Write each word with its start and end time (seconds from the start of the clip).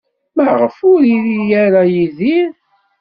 Maɣef 0.35 0.77
ur 0.91 1.01
iri 1.15 1.39
ara 1.63 1.81
Yidir? 1.93 2.51